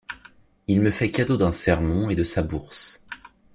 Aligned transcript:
Il 0.65 0.81
me 0.81 0.89
fait 0.89 1.11
cadeau 1.11 1.37
d’un 1.37 1.51
sermon 1.51 2.09
et 2.09 2.15
de 2.15 2.23
sa 2.23 2.41
bourse. 2.41 3.05